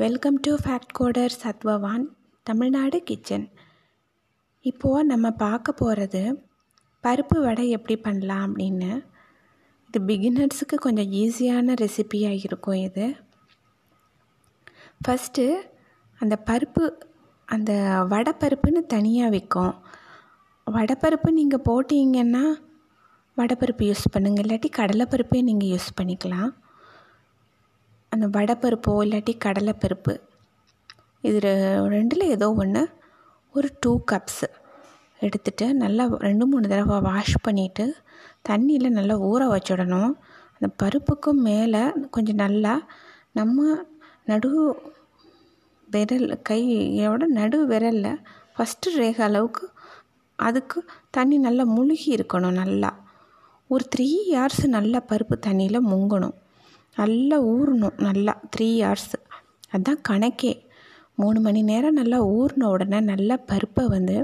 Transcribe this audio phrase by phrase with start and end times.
[0.00, 2.04] Welcome to fact coder Satvavan
[2.46, 3.44] Tamil Nadu kitchen
[4.64, 6.22] இப்போது நம்ம பார்க்க போகிறது
[7.04, 8.90] பருப்பு வடை எப்படி பண்ணலாம் அப்படின்னு.
[9.88, 13.06] இது பிகினர்ஸுக்கு கொஞ்சம் ஈஸியான ரெசிபியாக இருக்கும் இது.
[15.02, 15.44] ஃபஸ்ட்டு
[16.20, 16.84] அந்த பருப்பு
[17.48, 17.72] அந்த
[18.14, 19.76] வடைப்பருப்புன்னு தனியாக விற்கும்
[20.66, 22.44] வடைப்பருப்பு நீங்கள் போட்டிங்கன்னா
[23.36, 26.50] வடைப்பருப்பு யூஸ் பண்ணுங்கள் இல்லாட்டி கடலைப்பருப்பே நீங்கள் யூஸ் பண்ணிக்கலாம்.
[28.14, 30.14] அந்த வடைப்பருப்போ இல்லாட்டி கடலைப்பருப்பு.
[31.28, 31.38] இது
[31.94, 32.82] ரெண்டில் ஏதோ ஒன்று
[33.54, 34.48] ஒரு டூ கப்ஸு
[35.26, 37.84] எடுத்துட்டு நல்லா ரெண்டு மூணு தடவை வாஷ் பண்ணிவிட்டு
[38.48, 40.12] தண்ணியில் நல்லா ஊற வச்சிடணும்.
[40.54, 41.82] அந்த பருப்புக்கும் மேலே
[42.14, 42.74] கொஞ்சம் நல்லா
[43.38, 43.76] நம்ம
[44.30, 44.50] நடு
[45.94, 48.20] விரல் கையோட நடு விரலில்
[48.56, 49.64] ஃபஸ்ட்டு ரேகை அளவுக்கு
[50.38, 50.78] அதுக்கு
[51.16, 52.90] தண்ணி நல்லா முழுகி இருக்கணும் நல்லா.
[53.72, 56.36] ஒரு த்ரீ ஹார்ஸ் நல்லா பருப்பு தண்ணியில் முங்கணும்.
[56.96, 59.12] நல்லா ஊறணும் நல்லா த்ரீ ஹார்ஸ்
[59.70, 60.52] அதுதான் கணக்கே.
[61.14, 64.16] மூணு மணி நேரம் நல்லா ஊறின உடனே நல்லா பருப்பை வந்து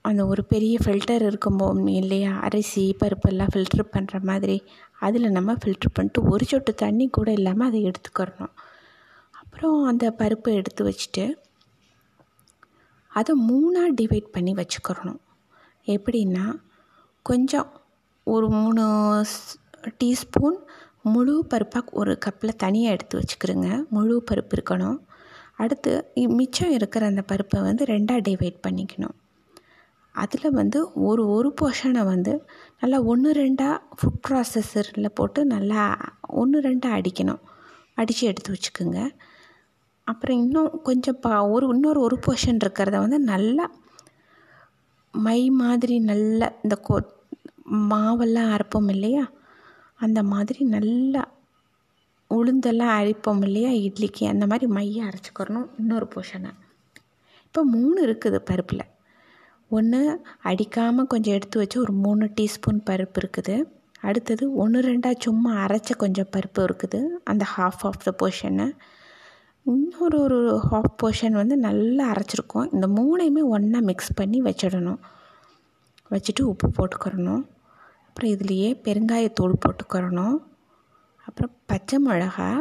[0.00, 2.32] அந்த ஒரு பெரிய ஃபில்டர் இருக்கும்போ இல்லையா?
[2.38, 4.62] அரிசி பருப்பெல்லாம் ஃபில்ட்ரு பண்ணுற மாதிரி.
[5.00, 8.54] அதில் நம்ம ஃபில்ட்ரு பண்ணிட்டு ஒரு சொட்டு தண்ணி கூட இல்லாமல் அதை எடுத்துக்கிறணும்.
[9.30, 11.24] அப்புறம் அந்த பருப்பை எடுத்து வச்சுட்டு
[13.08, 15.20] அதை மூணாக டிவைட் பண்ணி வச்சுக்கிறணும்.
[15.86, 16.44] எப்படின்னா
[17.22, 17.70] கொஞ்சம்
[18.24, 18.84] ஒரு மூணு
[20.04, 20.58] டீஸ்பூன்
[21.12, 24.98] முழு பருப்பாக ஒரு கப்பில் தனியாக எடுத்து வச்சுக்கிறோங்க முழு பருப்பு இருக்கணும்.
[25.62, 25.90] அடுத்து
[26.38, 29.14] மிச்சம் இருக்கிற அந்த பருப்பை வந்து ரெண்டாக டிவைட் பண்ணிக்கணும்.
[30.14, 32.32] அதில் வந்து ஒரு ஒரு போர்ஷனை வந்து
[32.80, 35.82] நல்லா ஒன்று ரெண்டாக ஃபுட் ப்ராசஸரில் போட்டு நல்லா
[36.42, 37.42] ஒன்று ரெண்டாக அடிக்கணும்.
[38.00, 39.00] அடித்து எடுத்து வச்சுக்கோங்க.
[40.06, 43.66] அப்புறம் இன்னும் கொஞ்சம் பா ஒரு இன்னொரு ஒரு போர்ஷன் இருக்கிறத வந்து நல்லா
[45.14, 46.94] மை மாதிரி நல்ல இந்த கொ
[47.92, 49.24] மாவெல்லாம் அரைப்போம் இல்லையா?
[50.00, 51.22] அந்த மாதிரி நல்லா
[52.30, 53.70] உளுந்தெல்லாம் அரைப்போம் இல்லையா?
[53.70, 55.68] இட்லிக்கு அந்த மாதிரி மைய அரைச்சிக்கிறணும்.
[55.78, 56.50] இன்னொரு போர்ஷனை
[57.44, 58.84] இப்போ மூணு இருக்குது பருப்பில்.
[59.68, 60.00] ஒன்று
[60.44, 63.64] அடிக்காமல் கொஞ்சம் எடுத்து வச்சு ஒரு மூணு டீஸ்பூன் பருப்பு இருக்குது.
[64.00, 67.00] அடுத்தது ஒன்று ரெண்டாக சும்மா அரைச்ச கொஞ்சம் பருப்பு இருக்குது.
[67.24, 68.76] அந்த ஹாஃப் ஆஃப் த போர்ஷனு
[69.64, 72.74] இன்னொரு ஒரு ஹாஃப் போர்ஷன் வந்து நல்லா அரைச்சிருக்கோம்.
[72.74, 74.98] இந்த மூணையுமே ஒன்றா மிக்ஸ் பண்ணி வச்சிடணும்.
[76.10, 77.44] வச்சுட்டு உப்பு போட்டுக்கிறணும்.
[78.14, 80.36] அப்புறம் இதுலேயே பெருங்காயத்தூள் போட்டுக்கிறணும்.
[81.26, 82.60] அப்புறம் பச்சை மிளகா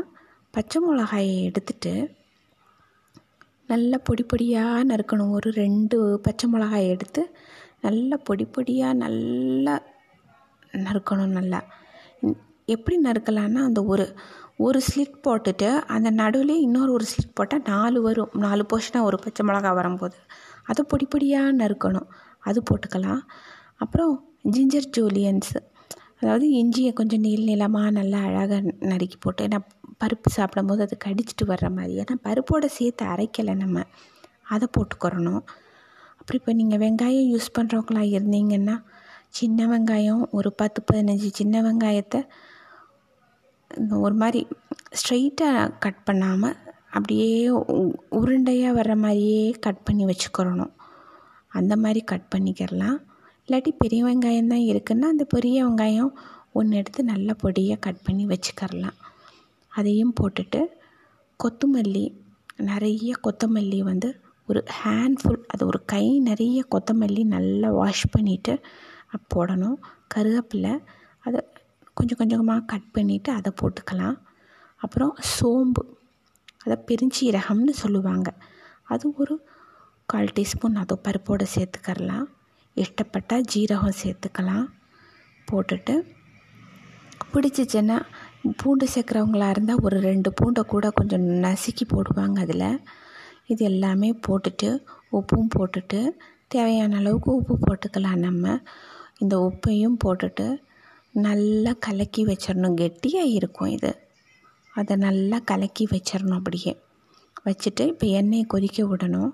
[0.52, 2.16] பச்சை மிளகாயை எடுத்துட்டு
[3.68, 5.30] நல்லா பொடி பொடியாக நறுக்கணும்.
[5.30, 7.36] ஒரு ரெண்டு பச்சை மிளகாய் எடுத்து
[7.82, 9.76] நல்லா பொடி பொடியாக நல்லா
[10.72, 11.60] நறுக்கணும் நல்லா.
[12.66, 14.16] எப்படி நறுக்கலான்னா அந்த ஒரு
[14.58, 18.32] ஒரு ஸ்லிட் போட்டுட்டு அந்த நடுவில் இன்னொரு ஒரு ஸ்லிட் போட்டால் நாலு வரும்.
[18.34, 20.18] நாலு போர்ஷனாக ஒரு பச்சை மிளகா வரும்போது.
[20.64, 22.08] அதை பொடி பொடியாக நறுக்கணும்.
[22.40, 23.24] அது போட்டுக்கலாம்.
[23.76, 25.60] அப்புறம் ஜிஞ்சர் ஜூலியன்ஸு
[26.22, 28.60] அதாவது இஞ்சியை கொஞ்சம் நீள் நீளமாக நல்லா அழகாக
[28.92, 29.60] நறுக்கி போட்டு ஏன்னா
[30.02, 31.94] பருப்பு சாப்பிடும்போது அது கடிச்சிட்டு வர்ற மாதிரி.
[32.02, 33.84] ஏன்னா பருப்போட சேர்த்து அரைக்கலை நம்ம.
[34.54, 35.44] அதை போட்டுக்கிறணும்.
[36.20, 38.76] அப்புறம் இப்போ நீங்கள் வெங்காயம் யூஸ் பண்ணுறவங்களா இருந்தீங்கன்னா
[39.40, 42.22] சின்ன வெங்காயம் ஒரு பத்து பதினஞ்சு சின்ன வெங்காயத்தை
[44.06, 44.42] ஒரு மாதிரி
[45.00, 46.58] ஸ்ட்ரைட்டாக கட் பண்ணாமல்
[46.96, 47.30] அப்படியே
[48.20, 50.74] உருண்டையாக வர்ற மாதிரியே கட் பண்ணி வச்சுக்கிறணும்.
[51.52, 53.00] அந்த மாதிரி கட் பண்ணிக்கிறலாம்
[53.48, 56.12] இல்லாட்டி பெரிய வெங்காயம் தான் இருக்குன்னா அந்த பெரிய வெங்காயம்
[56.52, 58.98] ஒன்று எடுத்து நல்லா பொடியாக கட் பண்ணி வச்சுக்கிறலாம்
[59.72, 60.62] அதையும் போட்டுட்டு
[61.40, 62.06] கொத்தமல்லி
[62.70, 64.10] நிறைய கொத்தமல்லி வந்து
[64.50, 68.54] ஒரு ஹேண்ட்ஃபுல் அது ஒரு கை நிறைய கொத்தமல்லி நல்லா வாஷ் பண்ணிவிட்டு
[69.34, 69.78] போடணும்.
[70.14, 70.74] கருவேப்பிலை
[71.20, 71.40] அதை
[71.98, 74.18] கொஞ்சம் கொஞ்சமாக கட் பண்ணிவிட்டு அதை போட்டுக்கலாம்.
[74.84, 75.84] அப்புறம் சோம்பு
[76.64, 78.30] அதை பெருஞ்சீரகம்னு சொல்லுவாங்க.
[78.94, 79.36] அது ஒரு
[80.06, 82.28] கால் டீஸ்பூன் அதை பருப்போடு சேர்த்துக்கரலாம்.
[82.76, 84.66] இஷ்டப்பட்டால் ஜீரகம் சேர்த்துக்கலாம்.
[85.48, 85.96] போட்டுட்டு
[87.34, 88.02] பிடிச்சிச்சின்னா
[88.58, 92.82] பூண்டு சேர்க்குறவங்களா இருந்தால் ஒரு ரெண்டு பூண்டை கூட கொஞ்சம் நசுக்கி போடுவாங்க அதில்.
[93.46, 94.70] இது எல்லாமே போட்டுட்டு
[95.12, 96.00] உப்பும் போட்டுட்டு
[96.48, 98.62] தேவையான அளவுக்கு உப்பு போட்டுக்கலாம் நம்ம.
[99.18, 100.58] இந்த உப்பையும் போட்டுட்டு
[101.12, 102.74] நல்லா கலக்கி வச்சிடணும்.
[102.74, 103.92] கெட்டியாக இருக்கும் இது.
[104.74, 106.78] அதை நல்லா கலக்கி வச்சிடணும் அப்படியே.
[107.46, 109.32] வச்சுட்டு இப்போ எண்ணெயை கொதிக்க விடணும்.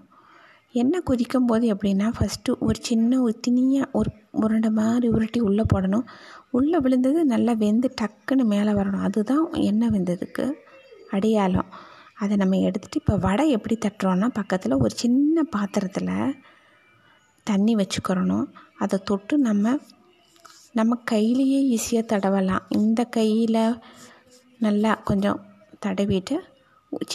[0.72, 6.06] எண்ணெய் கொதிக்கும் போது எப்படின்னா ஃபஸ்ட்டு ஒரு சின்ன ஒரு தினியாக ஒரு உருண்டை மாதிரி உருட்டி உள்ளே போடணும்.
[6.52, 9.02] உள்ளே விழுந்தது நல்லா வெந்து டக்குன்னு மேலே வரணும்.
[9.02, 10.52] அதுதான் எண்ணெய் வெந்ததுக்கு
[11.10, 11.70] அடையாளம்.
[12.16, 16.36] அதை நம்ம எடுத்துகிட்டு இப்போ வடை எப்படி தட்டுறோன்னா பக்கத்தில் ஒரு சின்ன பாத்திரத்தில்
[17.44, 18.48] தண்ணி வச்சுக்கிறணும்.
[18.78, 19.78] அதை தொட்டு நம்ம
[20.72, 22.62] நம்ம கையிலேயே ஈஸியாக தடவலாம்.
[22.70, 23.80] இந்த கையில்
[24.60, 25.46] நல்லா கொஞ்சம்
[25.86, 26.36] தடவிட்டு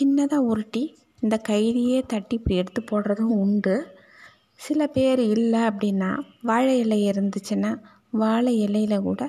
[0.00, 3.74] சின்னதாக உருட்டி இந்த கைதியே தட்டி இப்படி எடுத்து போடுறதும் உண்டு.
[4.64, 6.10] சில பேர் இல்லை அப்படின்னா
[6.42, 7.70] வாழை இலை இருந்துச்சுன்னா
[8.22, 9.22] வாழை இலையில கூட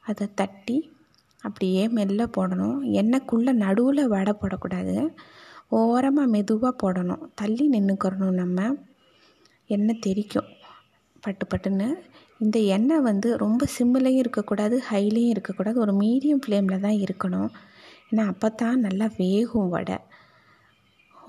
[0.00, 0.76] அதை தட்டி
[1.44, 2.78] அப்படியே மெல்ல போடணும்.
[3.00, 4.96] எண்ணெய்க்குள்ளே நடுவில் வடை போடக்கூடாது.
[5.78, 7.24] ஓரமாக மெதுவாக போடணும்.
[7.34, 8.58] தள்ளி நின்றுக்கிறணும் நம்ம.
[9.70, 10.48] எண்ணெய் தெரிக்கும்.
[11.20, 11.88] பட்டு பட்டுன்னு
[12.38, 15.78] இந்த எண்ணெய் வந்து ரொம்ப சிம்மிலையும் இருக்கக்கூடாது ஹைலையும் இருக்கக்கூடாது.
[15.80, 17.50] ஒரு மீடியம் ஃப்ளேமில் தான் இருக்கணும்.
[18.10, 19.98] ஏன்னா அப்போ தான் நல்லா வேகும் வடை.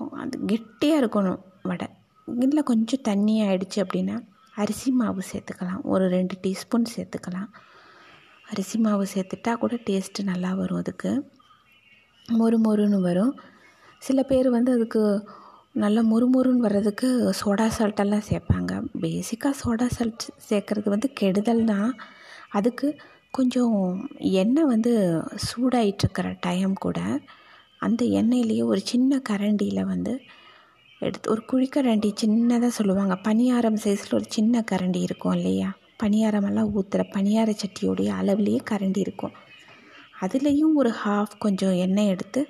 [0.08, 1.86] அது கெட்டியாக இருக்கணும் வடை.
[2.28, 4.16] இல்லை கொஞ்சம் தண்ணி ஆயிடுச்சு அப்படின்னா
[4.54, 5.82] அரிசி மாவு சேர்த்துக்கலாம்.
[5.82, 7.48] ஒரு ரெண்டு டீஸ்பூன் சேர்த்துக்கலாம்.
[8.48, 11.28] அரிசி மாவு சேர்த்துட்டா கூட டேஸ்ட்டு நல்லா வரும் அதுக்கு.
[12.28, 13.34] மொறு மொறுன்னு வரும்.
[13.98, 15.28] சில பேர் வந்து அதுக்கு
[15.72, 18.72] நல்லா முறுமுறுன்னு வர்றதுக்கு சோடா சால்ட்டெல்லாம் சேர்ப்பாங்க.
[19.00, 22.00] பேசிக்காக சோடா சால்ட் சேர்க்குறது வந்து கெடுதல் தான்
[22.50, 23.00] அதுக்கு
[23.30, 27.00] கொஞ்சம் எண்ணெய் வந்து சூடாயிட்டுருக்கிற டைம் கூட
[27.80, 30.12] அந்த எண்ணெயிலேயே ஒரு சின்ன கரண்டியில் வந்து
[30.98, 33.14] எடுத்து ஒரு குழிக்கரண்டி சின்னதாக சொல்லுவாங்க.
[33.28, 35.68] பணியாரம் சைஸில் ஒரு சின்ன கரண்டி இருக்கும் இல்லையா?
[36.02, 39.34] பணியாரமெல்லாம் ஊற்றுற பணியார சட்டியோடைய அளவுலேயே கரண்டி இருக்கும்.
[40.20, 42.40] அதுலேயும் ஒரு ஹாஃப் கொஞ்சம் எண்ணெய் எடுத்து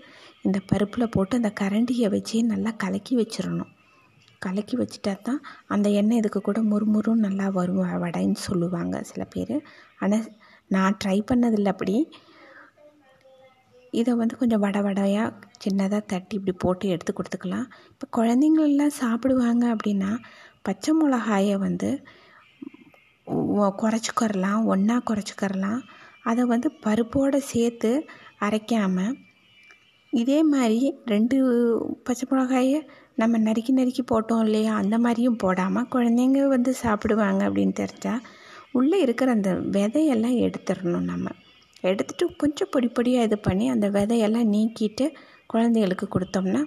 [0.43, 3.71] இந்த பருப்பில் போட்டு அந்த கரண்டியை வச்சு நல்லா கலக்கி வச்சிடணும்.
[4.39, 9.57] கலக்கி வச்சுட்டா தான் அந்த எண்ணெய் இதுக்கு கூட முறுமுறும் நல்லா வரும் வடைன்னு சொல்லுவாங்க சில பேர்.
[9.99, 10.27] ஆனால்
[10.69, 11.97] நான் ட்ரை பண்ணதில்லை அப்படி.
[13.99, 17.67] இதை வந்து கொஞ்சம் வடை வடையாக சின்னதாக தட்டி இப்படி போட்டு எடுத்து கொடுத்துக்கலாம்.
[17.93, 20.11] இப்போ குழந்தைங்களெல்லாம் சாப்பிடுவாங்க அப்படின்னா
[20.69, 21.91] பச்சை மிளகாயை வந்து
[23.83, 25.81] குறைச்சிக்கரலாம் ஒன்றா குறைச்சிக்கரலாம்
[26.31, 27.91] அதை வந்து பருப்போடு சேர்த்து
[28.47, 29.13] அரைக்காமல்
[30.13, 30.81] இதே மாதிரி
[31.13, 31.37] ரெண்டு
[32.07, 32.79] பச்சை மிளகாயை
[33.21, 34.73] நம்ம நறுக்கி நறுக்கி போட்டோம் இல்லையா?
[34.83, 38.25] அந்த மாதிரியும் போடாமல் குழந்தைங்க வந்து சாப்பிடுவாங்க அப்படின்னு தெரிஞ்சால்
[38.79, 41.29] உள்ளே இருக்கிற அந்த விதையெல்லாம் எடுத்துடணும் நம்ம.
[41.83, 45.07] எடுத்துகிட்டு கொஞ்சம் பொடி பொடியாக இது பண்ணி அந்த விதையெல்லாம் நீக்கிட்டு
[45.53, 46.63] குழந்தைகளுக்கு கொடுத்தோம்னா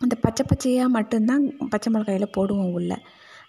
[0.00, 2.96] அந்த பச்சை பச்சையாக மட்டும்தான் பச்சை மிளகாயில் போடுவோம் உள்ளே.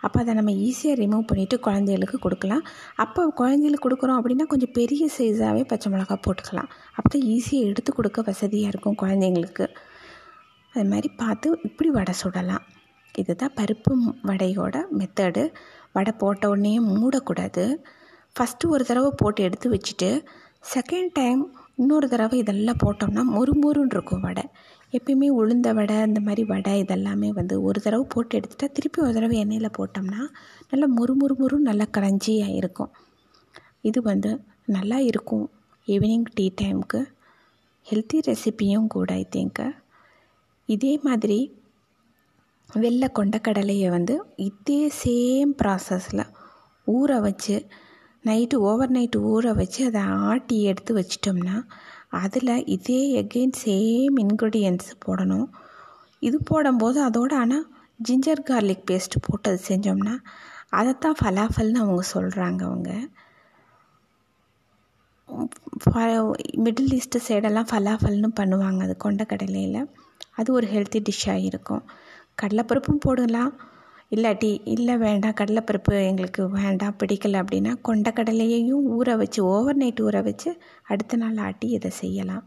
[0.06, 2.64] அப்போ அதை நம்ம ஈஸியாக ரிமூவ் பண்ணிவிட்டு குழந்தைகளுக்கு கொடுக்கலாம்.
[3.04, 6.70] அப்போ குழந்தைகளுக்கு கொடுக்குறோம் அப்படின்னா கொஞ்சம் பெரிய சைஸாகவே பச்சை மிளகா போட்டுக்கலாம்.
[6.98, 9.66] அப்போ தான் ஈஸியாக எடுத்து கொடுக்க வசதியாக இருக்கும் குழந்தைங்களுக்கு.
[10.76, 12.66] அது மாதிரி பார்த்து இப்படி வடை சுடலாம்.
[13.16, 13.92] இதுதான் பருப்பு
[14.30, 15.44] வடையோட மெத்தடு
[15.98, 17.66] வடை போட்ட உடனே மூடக்கூடாது.
[18.36, 20.10] ஃபஸ்ட்டு ஒரு தடவை போட்டு எடுத்து வச்சுட்டு
[20.74, 21.42] செகண்ட் டைம்
[21.76, 24.44] இன்னொரு தடவை இதெல்லாம் போட்டோம்னா மொறுமொறுன்னு இருக்கும் வடை.
[24.94, 29.38] எப்பயுமே உளுந்த வடை இந்த மாதிரி வடை இதெல்லாமே வந்து ஒரு தடவை போட்டு எடுத்துட்டால் திருப்பி ஒரு தடவை
[29.44, 30.22] எண்ணெயில் போட்டோம்னா
[30.70, 32.92] நல்லா முறுமுறுமுறு நல்லா கரைஞ்சியாக இருக்கும்
[33.82, 34.32] இது வந்து
[34.68, 35.46] நல்லா இருக்கும்
[35.88, 37.02] ஈவினிங் டீ டைமுக்கு
[37.88, 39.64] ஹெல்த்தி ரெசிப்பியும் கூட ஐ திங்க்
[40.70, 41.40] இதே மாதிரி
[42.70, 46.24] வெள்ளை கொண்டக்கடலையை வந்து இதே சேம் ப்ராசஸில்
[46.88, 47.56] ஊற வச்சு
[48.28, 51.58] நைட்டு ஓவர் நைட்டு ஊற வச்சு அதை ஆட்டி எடுத்து வச்சிட்டோம்னா
[52.22, 55.48] அதில் இதே எகெயின் சேம் இன்க்ரீடியன்ட்ஸ் போடணும்.
[56.28, 57.66] இது போடும்போது அதோட ஆனால்
[58.08, 60.16] ஜிஞ்சர் கார்லிக் பேஸ்ட் போட்டு அது செஞ்சோம்னா
[60.78, 62.92] அதைத்தான் ஃபலாஃபல்னு அவங்க சொல்கிறாங்க அவங்க.
[66.66, 69.80] மிடில் ஈஸ்ட்டு சைடெல்லாம் ஃபலாஃபல்னு பண்ணுவாங்க அது கொண்ட கடலையில்
[70.40, 71.84] அது ஒரு ஹெல்த்தி டிஷ்ஷாக இருக்கும்.
[72.42, 73.54] கடலைப்பருப்பும் போடலாம்.
[74.12, 80.58] இல்லாட்டி இல்லை வேண்டாம் கடலைப்பருப்பு எங்களுக்கு வேண்டாம் பிடிக்கல அப்படின்னா கொண்டக்கடலையையும் ஊற வச்சு ஓவர் நைட் ஊற வச்சு
[80.84, 82.44] அடுத்த நாள் ஆட்டி இதை செய்யலாம்.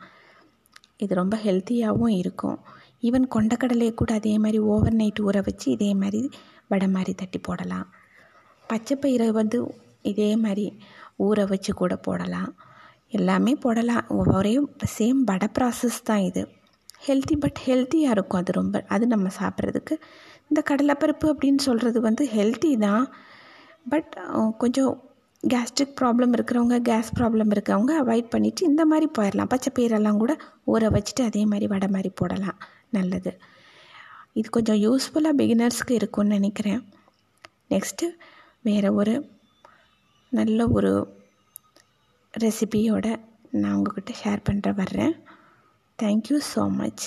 [0.96, 2.58] இது ரொம்ப ஹெல்த்தியாகவும் இருக்கும்.
[3.02, 6.30] ஈவன் கொண்டக்கடலையை கூட அதே மாதிரி ஓவர் நைட் ஊற வச்சு இதே மாதிரி
[6.68, 7.86] வடை மாதிரி தட்டி போடலாம்.
[8.68, 9.58] பச்சைப்பயிரை வந்து
[10.02, 10.66] இதே மாதிரி
[11.18, 12.50] ஊற வச்சு கூட போடலாம்.
[13.08, 14.04] எல்லாமே போடலாம்.
[14.08, 14.60] ஒரே
[14.98, 16.48] சேம் வடை ப்ராசஸ் தான் இது.
[17.06, 18.40] ஹெல்த்தி பட் ஹெல்த்தியாக இருக்கும்.
[18.40, 19.96] அது ரொம்ப அது நம்ம சாப்பிட்றதுக்கு
[20.50, 23.04] இந்த கடலைப்பருப்பு அப்படின்னு சொல்கிறது வந்து ஹெல்த்தி தான்.
[23.92, 24.14] பட்
[24.62, 24.94] கொஞ்சம்
[25.42, 30.32] கேஸ்ட்ரிக் ப்ராப்ளம் இருக்கிறவங்க கேஸ் ப்ராப்ளம் இருக்கிறவங்க அவாய்ட் பண்ணிவிட்டு இந்த மாதிரி போயிடலாம் பச்சை பயிரெல்லாம் கூட
[30.72, 32.58] ஊற வச்சுட்டு அதே மாதிரி வடை மாதிரி போடலாம்.
[32.96, 33.32] நல்லது.
[34.38, 36.82] இது கொஞ்சம் யூஸ்ஃபுல்லாக பிகினர்ஸ்க்கு இருக்கும்னு நினைக்கிறேன்.
[37.72, 38.06] நெக்ஸ்ட்டு
[38.68, 39.14] வேறு ஒரு
[40.32, 40.92] நல்ல ஒரு
[42.34, 43.06] ரெசிபியோட
[43.60, 45.14] நான் உங்ககிட்ட ஷேர் பண்ணுற வர்றேன்.
[45.98, 47.04] Thank you so much